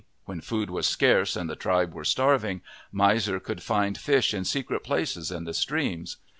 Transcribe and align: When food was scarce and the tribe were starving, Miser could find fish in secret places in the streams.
When 0.25 0.41
food 0.41 0.71
was 0.71 0.87
scarce 0.87 1.35
and 1.35 1.47
the 1.47 1.55
tribe 1.55 1.93
were 1.93 2.03
starving, 2.03 2.61
Miser 2.91 3.39
could 3.39 3.61
find 3.61 3.95
fish 3.95 4.33
in 4.33 4.45
secret 4.45 4.79
places 4.83 5.29
in 5.29 5.43
the 5.43 5.53
streams. 5.53 6.17